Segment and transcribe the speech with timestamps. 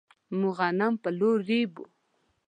[0.39, 1.83] موږ غنم په لور ريبو.